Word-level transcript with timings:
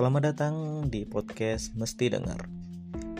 Selamat 0.00 0.32
datang 0.32 0.88
di 0.88 1.04
podcast 1.04 1.76
Mesti 1.76 2.08
Dengar. 2.08 2.48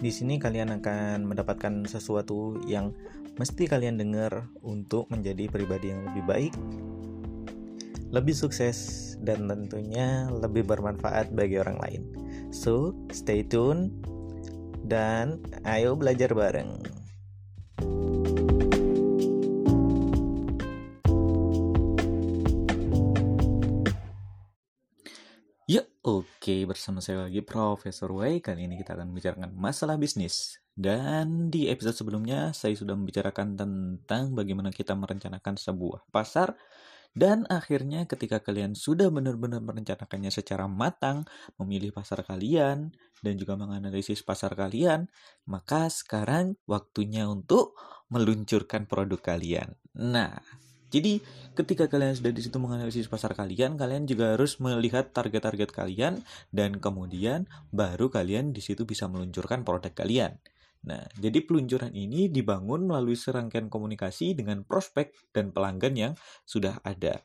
Di 0.01 0.09
sini 0.09 0.41
kalian 0.41 0.81
akan 0.81 1.29
mendapatkan 1.29 1.85
sesuatu 1.85 2.57
yang 2.65 2.97
mesti 3.37 3.69
kalian 3.69 4.01
dengar 4.01 4.49
untuk 4.65 5.05
menjadi 5.13 5.45
pribadi 5.53 5.93
yang 5.93 6.09
lebih 6.09 6.25
baik, 6.25 6.55
lebih 8.09 8.33
sukses, 8.33 9.13
dan 9.21 9.45
tentunya 9.45 10.33
lebih 10.33 10.65
bermanfaat 10.65 11.37
bagi 11.37 11.61
orang 11.61 11.77
lain. 11.85 12.03
So, 12.49 12.97
stay 13.13 13.45
tune 13.45 13.93
dan 14.89 15.37
ayo 15.69 16.01
belajar 16.01 16.33
bareng. 16.33 16.81
Yuk, 25.71 25.87
oke 26.03 26.67
bersama 26.67 26.99
saya 26.99 27.31
lagi 27.31 27.47
Profesor 27.47 28.11
Wei. 28.11 28.43
Kali 28.43 28.67
ini 28.67 28.75
kita 28.75 28.99
akan 28.99 29.15
membicarakan 29.15 29.55
masalah 29.55 29.95
bisnis. 29.95 30.59
Dan 30.75 31.47
di 31.47 31.71
episode 31.71 31.95
sebelumnya 31.95 32.51
saya 32.51 32.75
sudah 32.75 32.99
membicarakan 32.99 33.55
tentang 33.55 34.35
bagaimana 34.35 34.75
kita 34.75 34.99
merencanakan 34.99 35.55
sebuah 35.55 36.11
pasar 36.11 36.59
dan 37.15 37.47
akhirnya 37.47 38.03
ketika 38.11 38.43
kalian 38.43 38.75
sudah 38.75 39.15
benar-benar 39.15 39.63
merencanakannya 39.63 40.35
secara 40.35 40.67
matang, 40.67 41.23
memilih 41.63 41.95
pasar 41.95 42.27
kalian 42.27 42.91
dan 43.23 43.35
juga 43.39 43.55
menganalisis 43.55 44.27
pasar 44.27 44.59
kalian, 44.59 45.07
maka 45.47 45.87
sekarang 45.87 46.59
waktunya 46.67 47.31
untuk 47.31 47.79
meluncurkan 48.11 48.91
produk 48.91 49.23
kalian. 49.23 49.79
Nah, 49.95 50.35
jadi 50.91 51.23
ketika 51.55 51.87
kalian 51.87 52.19
sudah 52.19 52.35
di 52.35 52.43
situ 52.43 52.59
menganalisis 52.59 53.07
pasar 53.07 53.39
kalian, 53.39 53.79
kalian 53.79 54.11
juga 54.11 54.35
harus 54.35 54.59
melihat 54.59 55.15
target-target 55.15 55.71
kalian 55.71 56.19
dan 56.51 56.83
kemudian 56.83 57.47
baru 57.71 58.11
kalian 58.11 58.51
di 58.51 58.59
situ 58.59 58.83
bisa 58.83 59.07
meluncurkan 59.07 59.63
produk 59.63 59.95
kalian. 59.95 60.35
Nah, 60.81 61.07
jadi 61.21 61.45
peluncuran 61.45 61.93
ini 61.95 62.27
dibangun 62.33 62.89
melalui 62.91 63.15
serangkaian 63.15 63.71
komunikasi 63.71 64.35
dengan 64.35 64.67
prospek 64.67 65.13
dan 65.31 65.55
pelanggan 65.55 65.95
yang 65.95 66.13
sudah 66.43 66.83
ada. 66.83 67.23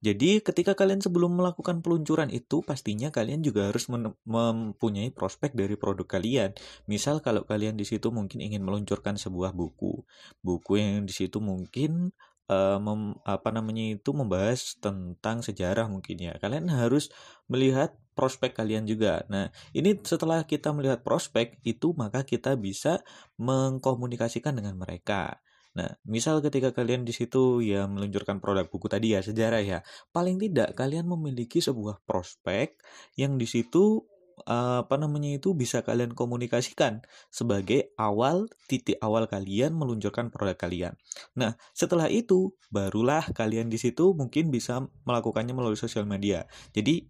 Jadi 0.00 0.40
ketika 0.40 0.72
kalian 0.72 1.04
sebelum 1.04 1.36
melakukan 1.36 1.84
peluncuran 1.84 2.32
itu 2.32 2.64
pastinya 2.64 3.12
kalian 3.12 3.44
juga 3.44 3.68
harus 3.68 3.84
mempunyai 4.24 5.12
prospek 5.12 5.52
dari 5.52 5.76
produk 5.76 6.08
kalian. 6.08 6.56
Misal 6.88 7.20
kalau 7.20 7.44
kalian 7.44 7.76
di 7.76 7.84
situ 7.84 8.08
mungkin 8.08 8.40
ingin 8.40 8.64
meluncurkan 8.64 9.20
sebuah 9.20 9.52
buku, 9.52 10.00
buku 10.40 10.72
yang 10.80 11.04
di 11.04 11.12
situ 11.12 11.36
mungkin 11.44 12.16
uh, 12.50 12.78
mem, 12.82 13.14
apa 13.22 13.54
namanya 13.54 13.94
itu 13.94 14.10
membahas 14.10 14.74
tentang 14.82 15.46
sejarah 15.46 15.86
mungkin 15.86 16.18
ya. 16.18 16.34
Kalian 16.42 16.66
harus 16.74 17.08
melihat 17.46 17.94
prospek 18.18 18.58
kalian 18.58 18.84
juga. 18.84 19.22
Nah, 19.30 19.54
ini 19.70 19.94
setelah 20.02 20.42
kita 20.42 20.74
melihat 20.74 21.06
prospek 21.06 21.62
itu 21.62 21.94
maka 21.94 22.26
kita 22.26 22.58
bisa 22.58 23.00
mengkomunikasikan 23.38 24.58
dengan 24.58 24.76
mereka. 24.76 25.38
Nah, 25.70 25.86
misal 26.02 26.42
ketika 26.42 26.74
kalian 26.74 27.06
di 27.06 27.14
situ 27.14 27.62
ya 27.62 27.86
meluncurkan 27.86 28.42
produk 28.42 28.66
buku 28.66 28.90
tadi 28.90 29.14
ya 29.14 29.22
sejarah 29.22 29.62
ya, 29.62 29.78
paling 30.10 30.36
tidak 30.42 30.74
kalian 30.74 31.06
memiliki 31.06 31.62
sebuah 31.62 32.02
prospek 32.02 32.74
yang 33.14 33.38
di 33.38 33.46
situ 33.46 34.02
apa 34.48 34.94
namanya 34.96 35.36
itu 35.40 35.56
bisa 35.56 35.80
kalian 35.80 36.12
komunikasikan 36.12 37.04
sebagai 37.32 37.92
awal 37.96 38.50
titik 38.66 38.98
awal 39.00 39.30
kalian 39.30 39.72
meluncurkan 39.76 40.28
produk 40.28 40.58
kalian. 40.58 40.92
Nah, 41.38 41.56
setelah 41.72 42.10
itu 42.10 42.52
barulah 42.68 43.24
kalian 43.32 43.70
di 43.70 43.78
situ 43.78 44.12
mungkin 44.12 44.52
bisa 44.52 44.84
melakukannya 45.06 45.54
melalui 45.54 45.78
sosial 45.78 46.04
media. 46.04 46.44
Jadi 46.74 47.06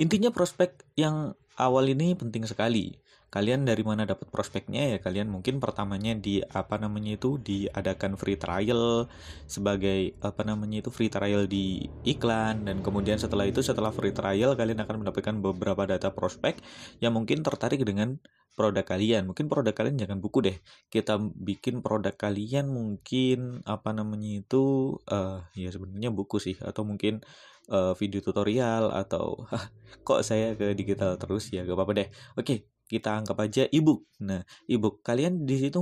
intinya 0.00 0.32
prospek 0.32 0.88
yang 0.96 1.36
awal 1.60 1.84
ini 1.90 2.16
penting 2.16 2.48
sekali 2.48 3.01
kalian 3.32 3.64
dari 3.64 3.80
mana 3.80 4.04
dapat 4.04 4.28
prospeknya 4.28 4.92
ya? 4.92 4.98
Kalian 5.00 5.32
mungkin 5.32 5.56
pertamanya 5.56 6.12
di 6.12 6.44
apa 6.44 6.76
namanya 6.76 7.16
itu 7.16 7.40
diadakan 7.40 8.20
free 8.20 8.36
trial 8.36 9.08
sebagai 9.48 10.12
apa 10.20 10.44
namanya 10.44 10.84
itu 10.84 10.92
free 10.92 11.08
trial 11.08 11.48
di 11.48 11.88
iklan. 12.04 12.68
Dan 12.68 12.84
kemudian 12.84 13.16
setelah 13.16 13.48
itu 13.48 13.64
setelah 13.64 13.88
free 13.88 14.12
trial 14.12 14.52
kalian 14.52 14.84
akan 14.84 15.00
mendapatkan 15.00 15.32
beberapa 15.40 15.88
data 15.88 16.12
prospek 16.12 16.60
yang 17.00 17.16
mungkin 17.16 17.40
tertarik 17.40 17.80
dengan 17.88 18.20
produk 18.52 18.84
kalian. 18.84 19.24
Mungkin 19.24 19.48
produk 19.48 19.72
kalian 19.72 19.96
jangan 19.96 20.20
buku 20.20 20.44
deh. 20.44 20.56
Kita 20.92 21.16
bikin 21.16 21.80
produk 21.80 22.12
kalian 22.12 22.68
mungkin 22.68 23.64
apa 23.64 23.96
namanya 23.96 24.44
itu 24.44 24.96
uh, 25.08 25.40
ya 25.56 25.72
sebenarnya 25.72 26.12
buku 26.12 26.36
sih. 26.36 26.60
Atau 26.60 26.84
mungkin 26.84 27.24
uh, 27.72 27.96
video 27.96 28.20
tutorial 28.20 28.92
atau 28.92 29.48
kok 30.06 30.20
saya 30.20 30.52
ke 30.52 30.76
digital 30.76 31.16
terus? 31.16 31.48
Ya 31.48 31.64
gak 31.64 31.80
apa-apa 31.80 31.92
deh. 31.96 32.08
Oke 32.36 32.68
kita 32.92 33.16
anggap 33.16 33.40
aja 33.40 33.64
ebook. 33.72 34.04
Nah, 34.20 34.44
ebook 34.68 35.00
kalian 35.00 35.48
di 35.48 35.56
situ 35.56 35.80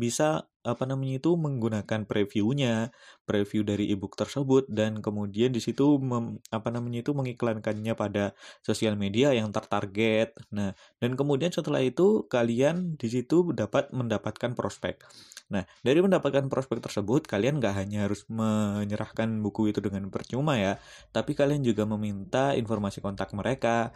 bisa 0.00 0.48
apa 0.66 0.82
namanya 0.82 1.22
itu 1.22 1.30
menggunakan 1.38 2.02
previewnya, 2.10 2.90
preview 3.22 3.62
dari 3.62 3.86
ebook 3.94 4.18
tersebut 4.18 4.66
dan 4.66 4.98
kemudian 4.98 5.54
di 5.54 5.62
situ 5.62 6.00
apa 6.50 6.68
namanya 6.74 7.06
itu 7.06 7.14
mengiklankannya 7.14 7.94
pada 7.94 8.34
sosial 8.66 8.98
media 8.98 9.30
yang 9.30 9.54
tertarget. 9.54 10.34
Nah, 10.50 10.74
dan 10.98 11.14
kemudian 11.14 11.54
setelah 11.54 11.78
itu 11.84 12.26
kalian 12.26 12.98
di 12.98 13.06
situ 13.06 13.54
dapat 13.54 13.94
mendapatkan 13.94 14.58
prospek. 14.58 15.06
Nah, 15.46 15.62
dari 15.86 16.02
mendapatkan 16.02 16.50
prospek 16.50 16.82
tersebut, 16.82 17.30
kalian 17.30 17.62
nggak 17.62 17.74
hanya 17.78 18.10
harus 18.10 18.26
menyerahkan 18.26 19.30
buku 19.38 19.70
itu 19.70 19.78
dengan 19.78 20.10
percuma 20.10 20.58
ya, 20.58 20.82
tapi 21.14 21.38
kalian 21.38 21.62
juga 21.62 21.86
meminta 21.86 22.58
informasi 22.58 22.98
kontak 22.98 23.30
mereka, 23.30 23.94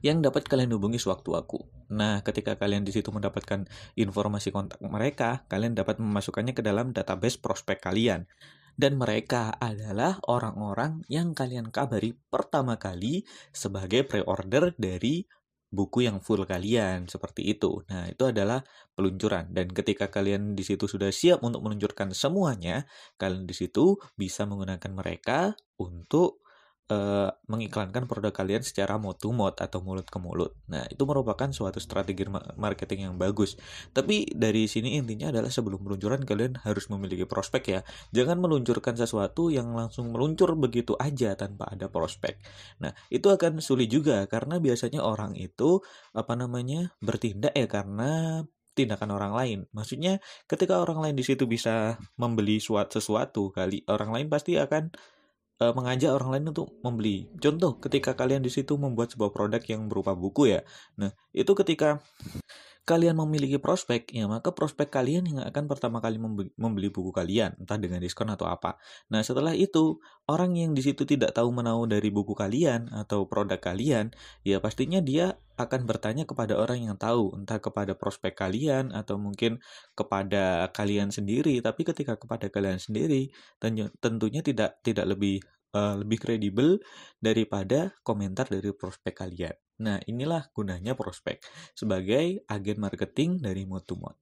yang 0.00 0.22
dapat 0.24 0.46
kalian 0.46 0.72
hubungi 0.74 1.00
sewaktu 1.00 1.36
aku. 1.36 1.64
Nah, 1.92 2.20
ketika 2.22 2.56
kalian 2.58 2.82
di 2.82 2.92
situ 2.92 3.12
mendapatkan 3.12 3.66
informasi 3.94 4.50
kontak 4.50 4.80
mereka, 4.82 5.44
kalian 5.46 5.76
dapat 5.76 6.00
memasukkannya 6.00 6.54
ke 6.56 6.62
dalam 6.64 6.90
database 6.90 7.38
prospek 7.38 7.82
kalian. 7.82 8.26
Dan 8.76 9.00
mereka 9.00 9.56
adalah 9.56 10.20
orang-orang 10.28 11.00
yang 11.08 11.32
kalian 11.32 11.72
kabari 11.72 12.12
pertama 12.28 12.76
kali 12.76 13.24
sebagai 13.48 14.04
pre-order 14.04 14.76
dari 14.76 15.24
buku 15.66 16.06
yang 16.06 16.22
full 16.22 16.46
kalian 16.46 17.10
seperti 17.10 17.56
itu. 17.56 17.82
Nah, 17.90 18.06
itu 18.08 18.24
adalah 18.28 18.62
peluncuran 18.94 19.50
dan 19.50 19.68
ketika 19.72 20.08
kalian 20.08 20.54
di 20.54 20.62
situ 20.62 20.86
sudah 20.86 21.10
siap 21.10 21.42
untuk 21.42 21.60
meluncurkan 21.64 22.14
semuanya, 22.14 22.86
kalian 23.18 23.44
di 23.44 23.54
situ 23.56 23.98
bisa 24.14 24.46
menggunakan 24.46 24.92
mereka 24.94 25.52
untuk 25.76 26.45
uh, 26.90 27.30
mengiklankan 27.50 28.06
produk 28.06 28.30
kalian 28.30 28.62
secara 28.62 28.98
mouth 28.98 29.18
to 29.18 29.30
mouth 29.34 29.58
atau 29.58 29.82
mulut 29.82 30.06
ke 30.06 30.18
mulut. 30.22 30.54
Nah, 30.70 30.86
itu 30.86 31.02
merupakan 31.02 31.50
suatu 31.50 31.82
strategi 31.82 32.26
marketing 32.58 33.10
yang 33.10 33.16
bagus. 33.18 33.58
Tapi 33.90 34.30
dari 34.34 34.70
sini 34.70 34.98
intinya 34.98 35.30
adalah 35.34 35.50
sebelum 35.50 35.82
peluncuran 35.82 36.22
kalian 36.22 36.62
harus 36.62 36.86
memiliki 36.90 37.26
prospek 37.26 37.62
ya. 37.66 37.80
Jangan 38.14 38.38
meluncurkan 38.38 38.94
sesuatu 38.94 39.50
yang 39.50 39.74
langsung 39.74 40.14
meluncur 40.14 40.54
begitu 40.54 40.94
aja 40.98 41.34
tanpa 41.34 41.70
ada 41.70 41.90
prospek. 41.90 42.38
Nah, 42.82 42.94
itu 43.10 43.26
akan 43.30 43.58
sulit 43.58 43.90
juga 43.90 44.24
karena 44.30 44.62
biasanya 44.62 45.02
orang 45.02 45.34
itu 45.34 45.82
apa 46.14 46.34
namanya 46.38 46.94
bertindak 47.02 47.52
ya 47.54 47.66
karena 47.66 48.42
tindakan 48.76 49.16
orang 49.16 49.32
lain. 49.32 49.58
Maksudnya 49.72 50.20
ketika 50.44 50.78
orang 50.84 51.00
lain 51.00 51.16
di 51.16 51.24
situ 51.24 51.48
bisa 51.48 51.96
membeli 52.20 52.60
suatu 52.60 53.00
sesuatu 53.00 53.48
kali 53.48 53.82
orang 53.88 54.12
lain 54.12 54.26
pasti 54.28 54.60
akan 54.60 54.92
uh, 55.60 55.72
mengajak 55.72 56.12
orang 56.12 56.30
lain 56.36 56.44
untuk 56.52 56.76
membeli. 56.84 57.28
Contoh, 57.40 57.80
ketika 57.80 58.12
kalian 58.12 58.44
di 58.44 58.50
situ 58.52 58.76
membuat 58.76 59.12
sebuah 59.12 59.32
produk 59.32 59.62
yang 59.64 59.88
berupa 59.88 60.12
buku 60.12 60.52
ya. 60.52 60.60
Nah, 61.00 61.12
itu 61.32 61.52
ketika 61.56 62.00
kalian 62.86 63.18
memiliki 63.18 63.58
prospek, 63.58 64.14
ya 64.14 64.30
maka 64.30 64.54
prospek 64.54 64.86
kalian 64.94 65.26
yang 65.26 65.38
akan 65.42 65.66
pertama 65.66 65.98
kali 65.98 66.22
membeli 66.54 66.86
buku 66.86 67.10
kalian, 67.10 67.58
entah 67.58 67.74
dengan 67.82 67.98
diskon 67.98 68.30
atau 68.30 68.46
apa. 68.46 68.78
Nah, 69.10 69.26
setelah 69.26 69.58
itu, 69.58 69.98
orang 70.30 70.54
yang 70.54 70.70
di 70.70 70.86
situ 70.86 71.02
tidak 71.02 71.34
tahu 71.34 71.50
menahu 71.50 71.90
dari 71.90 72.14
buku 72.14 72.38
kalian 72.38 72.86
atau 72.94 73.26
produk 73.26 73.58
kalian, 73.58 74.14
ya 74.46 74.62
pastinya 74.62 75.02
dia 75.02 75.34
akan 75.58 75.82
bertanya 75.82 76.30
kepada 76.30 76.54
orang 76.54 76.86
yang 76.86 76.94
tahu, 76.94 77.34
entah 77.34 77.58
kepada 77.58 77.98
prospek 77.98 78.38
kalian 78.38 78.94
atau 78.94 79.18
mungkin 79.18 79.58
kepada 79.98 80.70
kalian 80.70 81.10
sendiri. 81.10 81.58
Tapi 81.58 81.82
ketika 81.82 82.14
kepada 82.14 82.46
kalian 82.46 82.78
sendiri, 82.78 83.34
tentunya 83.98 84.46
tidak 84.46 84.78
tidak 84.86 85.10
lebih 85.10 85.42
uh, 85.76 85.94
lebih 86.00 86.24
kredibel 86.24 86.80
daripada 87.20 87.92
komentar 88.00 88.48
dari 88.48 88.72
prospek 88.72 89.12
kalian. 89.12 89.56
Nah, 89.84 90.00
inilah 90.08 90.48
gunanya 90.56 90.96
prospek 90.96 91.44
sebagai 91.76 92.40
agen 92.48 92.78
marketing 92.80 93.44
dari 93.44 93.68
mode 93.68 93.84
to 93.84 94.00
mode. 94.00 94.16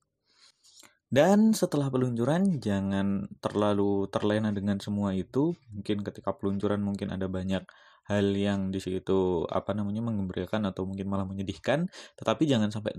Dan 1.14 1.54
setelah 1.54 1.94
peluncuran, 1.94 2.58
jangan 2.58 3.30
terlalu 3.38 4.10
terlena 4.10 4.50
dengan 4.50 4.82
semua 4.82 5.14
itu. 5.14 5.54
Mungkin 5.70 6.02
ketika 6.02 6.34
peluncuran 6.34 6.82
mungkin 6.82 7.14
ada 7.14 7.30
banyak 7.30 7.62
hal 8.04 8.26
yang 8.36 8.68
di 8.68 8.80
situ 8.82 9.48
apa 9.48 9.72
namanya 9.72 10.04
mengembirakan 10.04 10.68
atau 10.68 10.84
mungkin 10.84 11.08
malah 11.08 11.24
menyedihkan, 11.24 11.88
tetapi 12.20 12.44
jangan 12.44 12.68
sampai 12.68 12.92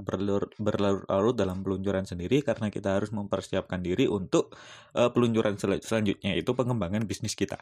berlarut-larut 0.57 1.35
dalam 1.37 1.61
peluncuran 1.61 2.07
sendiri 2.09 2.41
karena 2.41 2.73
kita 2.73 2.97
harus 2.97 3.13
mempersiapkan 3.13 3.83
diri 3.85 4.09
untuk 4.09 4.57
uh, 4.97 5.13
peluncuran 5.13 5.59
sel 5.61 5.77
selanjutnya 5.83 6.33
itu 6.33 6.49
pengembangan 6.57 7.05
bisnis 7.05 7.37
kita. 7.37 7.61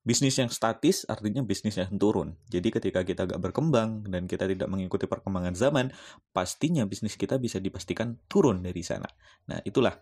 Bisnis 0.00 0.40
yang 0.40 0.48
statis 0.48 1.04
artinya 1.04 1.44
bisnis 1.44 1.76
yang 1.76 1.92
turun. 2.00 2.32
Jadi 2.48 2.72
ketika 2.72 3.04
kita 3.04 3.28
gak 3.28 3.40
berkembang 3.40 4.08
dan 4.08 4.24
kita 4.24 4.48
tidak 4.48 4.68
mengikuti 4.72 5.04
perkembangan 5.04 5.52
zaman, 5.52 5.92
pastinya 6.32 6.88
bisnis 6.88 7.20
kita 7.20 7.36
bisa 7.36 7.60
dipastikan 7.60 8.16
turun 8.24 8.64
dari 8.64 8.80
sana. 8.80 9.08
Nah, 9.52 9.60
itulah 9.60 9.92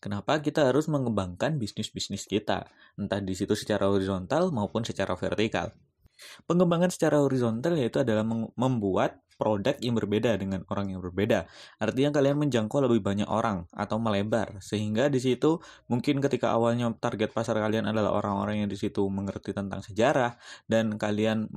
Kenapa 0.00 0.36
kita 0.44 0.68
harus 0.68 0.92
mengembangkan 0.92 1.56
bisnis-bisnis 1.56 2.28
kita, 2.28 2.68
entah 3.00 3.20
di 3.20 3.32
situ 3.32 3.56
secara 3.56 3.88
horizontal 3.88 4.52
maupun 4.52 4.84
secara 4.84 5.16
vertikal. 5.16 5.72
Pengembangan 6.44 6.90
secara 6.92 7.20
horizontal 7.22 7.76
yaitu 7.76 8.02
adalah 8.02 8.24
membuat 8.56 9.20
produk 9.40 9.72
yang 9.80 9.96
berbeda 9.96 10.36
dengan 10.36 10.68
orang 10.68 10.92
yang 10.92 11.00
berbeda. 11.00 11.48
Artinya 11.80 12.12
kalian 12.12 12.36
menjangkau 12.36 12.84
lebih 12.84 13.00
banyak 13.00 13.24
orang 13.24 13.64
atau 13.72 13.96
melebar 13.96 14.60
sehingga 14.60 15.08
di 15.08 15.16
situ 15.16 15.64
mungkin 15.88 16.20
ketika 16.20 16.52
awalnya 16.52 16.92
target 17.00 17.32
pasar 17.32 17.56
kalian 17.56 17.88
adalah 17.88 18.12
orang-orang 18.12 18.68
yang 18.68 18.68
di 18.68 18.76
situ 18.76 19.08
mengerti 19.08 19.56
tentang 19.56 19.80
sejarah 19.80 20.36
dan 20.68 21.00
kalian 21.00 21.48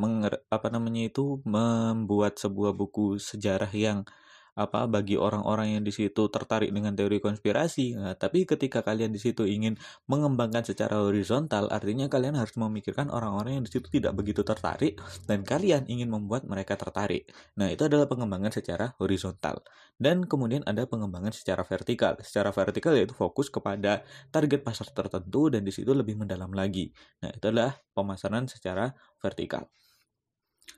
apa 0.47 0.67
namanya 0.71 1.11
itu 1.11 1.43
membuat 1.43 2.39
sebuah 2.39 2.71
buku 2.71 3.19
sejarah 3.19 3.69
yang 3.75 4.07
apa 4.53 4.85
bagi 4.85 5.17
orang-orang 5.17 5.77
yang 5.77 5.83
di 5.83 5.89
situ 5.89 6.29
tertarik 6.29 6.69
dengan 6.69 6.93
teori 6.93 7.17
konspirasi. 7.17 7.97
Nah, 7.97 8.13
tapi 8.13 8.45
ketika 8.45 8.85
kalian 8.85 9.09
di 9.09 9.17
situ 9.17 9.49
ingin 9.49 9.73
mengembangkan 10.05 10.61
secara 10.61 11.01
horizontal, 11.01 11.69
artinya 11.73 12.05
kalian 12.05 12.37
harus 12.37 12.53
memikirkan 12.57 13.09
orang-orang 13.09 13.61
yang 13.61 13.65
di 13.65 13.71
situ 13.73 13.89
tidak 13.89 14.13
begitu 14.13 14.45
tertarik 14.45 15.01
dan 15.25 15.41
kalian 15.41 15.89
ingin 15.89 16.13
membuat 16.13 16.45
mereka 16.45 16.77
tertarik. 16.77 17.29
Nah, 17.57 17.73
itu 17.73 17.85
adalah 17.89 18.05
pengembangan 18.05 18.53
secara 18.53 18.93
horizontal. 19.01 19.65
Dan 19.97 20.25
kemudian 20.25 20.61
ada 20.69 20.85
pengembangan 20.85 21.33
secara 21.33 21.65
vertikal. 21.65 22.17
Secara 22.21 22.53
vertikal 22.53 22.93
yaitu 22.93 23.17
fokus 23.17 23.49
kepada 23.49 24.05
target 24.29 24.61
pasar 24.61 24.89
tertentu 24.93 25.49
dan 25.49 25.65
di 25.65 25.73
situ 25.73 25.93
lebih 25.93 26.17
mendalam 26.17 26.53
lagi. 26.53 26.93
Nah, 27.25 27.33
itu 27.33 27.45
adalah 27.49 27.73
pemasaran 27.93 28.45
secara 28.45 28.93
vertikal. 29.17 29.65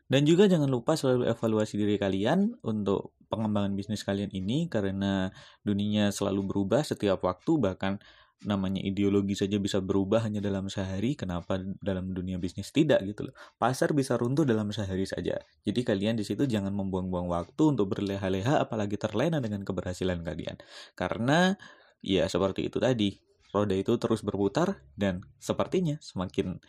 Dan 0.06 0.26
juga 0.30 0.46
jangan 0.46 0.70
lupa 0.70 0.94
selalu 0.94 1.30
evaluasi 1.30 1.82
diri 1.82 1.98
kalian 1.98 2.62
untuk 2.62 3.18
pengembangan 3.26 3.74
bisnis 3.74 4.06
kalian 4.06 4.30
ini 4.30 4.70
karena 4.70 5.34
dunia 5.66 6.14
selalu 6.14 6.46
berubah 6.46 6.86
setiap 6.86 7.26
waktu 7.26 7.58
bahkan 7.58 7.98
namanya 8.46 8.84
ideologi 8.84 9.34
saja 9.34 9.58
bisa 9.58 9.82
berubah 9.82 10.22
hanya 10.22 10.44
dalam 10.44 10.70
sehari 10.70 11.18
kenapa 11.18 11.58
dalam 11.82 12.14
dunia 12.14 12.38
bisnis 12.38 12.70
tidak 12.70 13.02
gitu 13.08 13.32
loh. 13.32 13.36
Pasar 13.58 13.96
bisa 13.98 14.20
runtuh 14.20 14.46
dalam 14.46 14.70
sehari 14.70 15.10
saja. 15.10 15.42
Jadi 15.66 15.82
kalian 15.82 16.20
di 16.20 16.28
situ 16.28 16.46
jangan 16.46 16.76
membuang-buang 16.76 17.32
waktu 17.32 17.64
untuk 17.66 17.98
berleha-leha 17.98 18.62
apalagi 18.62 19.02
terlena 19.02 19.42
dengan 19.42 19.66
keberhasilan 19.66 20.22
kalian. 20.22 20.62
Karena 20.94 21.58
ya 22.06 22.30
seperti 22.30 22.70
itu 22.70 22.78
tadi 22.78 23.18
roda 23.56 23.74
itu 23.74 23.96
terus 23.96 24.22
berputar 24.22 24.84
dan 25.00 25.24
sepertinya 25.40 25.98
semakin 26.04 26.60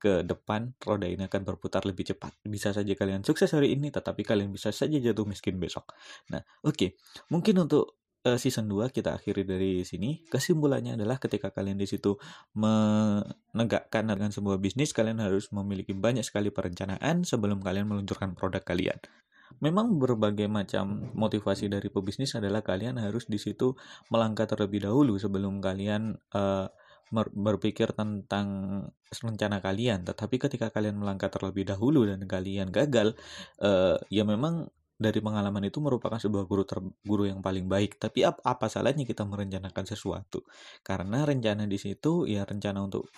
ke 0.00 0.24
depan 0.24 0.72
roda 0.80 1.04
ini 1.04 1.28
akan 1.28 1.44
berputar 1.44 1.84
lebih 1.84 2.08
cepat. 2.08 2.32
Bisa 2.48 2.72
saja 2.72 2.88
kalian 2.96 3.20
sukses 3.20 3.52
hari 3.52 3.76
ini, 3.76 3.92
tetapi 3.92 4.24
kalian 4.24 4.48
bisa 4.48 4.72
saja 4.72 4.96
jatuh 4.96 5.28
miskin 5.28 5.60
besok. 5.60 5.92
Nah, 6.32 6.40
oke. 6.64 6.72
Okay. 6.72 6.90
Mungkin 7.28 7.68
untuk 7.68 8.00
uh, 8.24 8.38
season 8.40 8.68
2 8.68 8.92
kita 8.92 9.16
akhiri 9.16 9.44
dari 9.44 9.84
sini. 9.84 10.24
Kesimpulannya 10.28 10.96
adalah 10.96 11.16
ketika 11.20 11.52
kalian 11.52 11.80
di 11.80 11.88
situ 11.88 12.16
menegakkan 12.56 14.08
dengan 14.08 14.32
sebuah 14.32 14.60
bisnis, 14.60 14.92
kalian 14.92 15.20
harus 15.20 15.48
memiliki 15.54 15.96
banyak 15.96 16.24
sekali 16.24 16.52
perencanaan 16.52 17.24
sebelum 17.24 17.60
kalian 17.60 17.88
meluncurkan 17.88 18.36
produk 18.36 18.64
kalian. 18.64 18.98
Memang 19.60 19.98
berbagai 19.98 20.46
macam 20.46 21.10
motivasi 21.12 21.66
dari 21.66 21.90
pebisnis 21.90 22.38
adalah 22.38 22.62
kalian 22.62 23.02
harus 23.02 23.26
di 23.26 23.36
situ 23.36 23.74
melangkah 24.08 24.46
terlebih 24.46 24.86
dahulu 24.86 25.18
sebelum 25.18 25.58
kalian 25.58 26.16
uh, 26.32 26.70
berpikir 27.10 27.90
tentang 27.92 28.46
rencana 29.10 29.58
kalian, 29.58 30.06
tetapi 30.06 30.38
ketika 30.38 30.70
kalian 30.70 30.98
melangkah 31.02 31.26
terlebih 31.26 31.66
dahulu 31.66 32.06
dan 32.06 32.22
kalian 32.24 32.70
gagal, 32.70 33.18
uh, 33.58 33.98
ya 34.08 34.22
memang 34.22 34.70
dari 35.00 35.18
pengalaman 35.24 35.64
itu 35.64 35.80
merupakan 35.80 36.20
sebuah 36.20 36.44
guru 36.44 36.62
ter, 36.68 36.78
guru 37.02 37.24
yang 37.24 37.40
paling 37.40 37.66
baik. 37.66 37.96
Tapi 37.96 38.22
ap, 38.28 38.38
apa 38.44 38.68
salahnya 38.68 39.08
kita 39.08 39.24
merencanakan 39.24 39.84
sesuatu? 39.88 40.44
Karena 40.84 41.24
rencana 41.24 41.64
di 41.64 41.80
situ 41.80 42.28
ya 42.28 42.44
rencana 42.44 42.84
untuk 42.84 43.08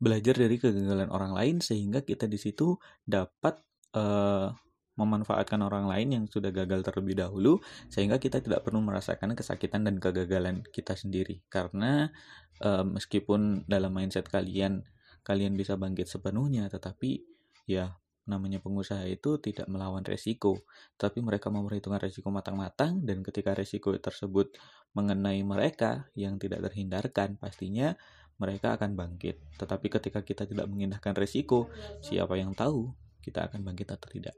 belajar 0.00 0.36
dari 0.36 0.56
kegagalan 0.60 1.08
orang 1.12 1.32
lain 1.32 1.56
sehingga 1.60 2.04
kita 2.04 2.28
di 2.28 2.36
situ 2.40 2.76
dapat 3.04 3.60
uh, 3.96 4.52
memanfaatkan 5.00 5.60
orang 5.64 5.88
lain 5.88 6.08
yang 6.12 6.24
sudah 6.28 6.52
gagal 6.52 6.84
terlebih 6.84 7.16
dahulu 7.16 7.56
sehingga 7.88 8.20
kita 8.20 8.44
tidak 8.44 8.60
perlu 8.60 8.84
merasakan 8.84 9.32
kesakitan 9.32 9.88
dan 9.88 9.96
kegagalan 9.96 10.60
kita 10.68 10.92
sendiri. 10.92 11.40
Karena 11.48 12.12
uh, 12.60 12.84
meskipun 12.84 13.64
dalam 13.64 13.96
mindset 13.96 14.28
kalian 14.28 14.84
kalian 15.24 15.56
bisa 15.56 15.76
bangkit 15.76 16.08
sepenuhnya 16.08 16.68
tetapi 16.68 17.24
ya 17.68 17.96
namanya 18.28 18.62
pengusaha 18.62 19.02
itu 19.08 19.40
tidak 19.40 19.66
melawan 19.66 20.04
resiko. 20.04 20.60
Tapi 20.94 21.24
mereka 21.24 21.48
memperhitungkan 21.48 21.98
resiko 21.98 22.28
matang-matang 22.30 23.02
dan 23.02 23.24
ketika 23.24 23.56
resiko 23.56 23.90
tersebut 23.96 24.54
mengenai 24.92 25.40
mereka 25.42 26.06
yang 26.14 26.36
tidak 26.36 26.70
terhindarkan 26.70 27.40
pastinya 27.40 27.96
mereka 28.38 28.78
akan 28.78 28.94
bangkit. 28.94 29.40
Tetapi 29.58 29.86
ketika 29.90 30.20
kita 30.22 30.46
tidak 30.46 30.70
mengindahkan 30.70 31.12
resiko 31.18 31.68
siapa 32.00 32.38
yang 32.38 32.54
tahu 32.54 32.92
kita 33.20 33.50
akan 33.50 33.60
bangkit 33.66 33.92
atau 33.92 34.08
tidak 34.08 34.32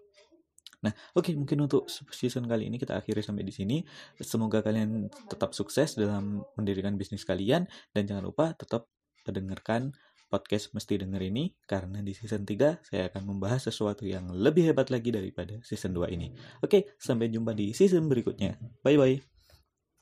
Nah, 0.83 0.93
oke 1.15 1.31
okay, 1.31 1.35
mungkin 1.39 1.63
untuk 1.65 1.87
season 1.89 2.47
kali 2.51 2.67
ini 2.67 2.77
kita 2.77 2.99
akhiri 2.99 3.23
sampai 3.23 3.47
di 3.47 3.55
sini. 3.55 3.77
Semoga 4.19 4.61
kalian 4.61 5.07
tetap 5.31 5.55
sukses 5.55 5.95
dalam 5.95 6.43
mendirikan 6.59 6.99
bisnis 6.99 7.23
kalian 7.23 7.71
dan 7.95 8.03
jangan 8.05 8.27
lupa 8.27 8.55
tetap 8.59 8.91
mendengarkan 9.23 9.95
podcast 10.33 10.73
mesti 10.73 10.97
denger 10.97 11.29
ini 11.29 11.53
karena 11.69 12.01
di 12.01 12.17
season 12.17 12.49
3 12.49 12.89
saya 12.89 13.13
akan 13.13 13.37
membahas 13.37 13.69
sesuatu 13.69 14.09
yang 14.09 14.33
lebih 14.33 14.73
hebat 14.73 14.89
lagi 14.89 15.13
daripada 15.13 15.61
season 15.61 15.93
2 15.93 16.09
ini. 16.17 16.33
Oke, 16.65 16.67
okay, 16.67 16.83
sampai 16.97 17.29
jumpa 17.29 17.53
di 17.53 17.77
season 17.77 18.09
berikutnya. 18.09 18.57
Bye 18.81 18.97
bye. 18.97 19.32